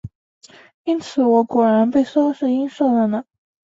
[0.83, 3.23] 因此我果然被说是音色了呢。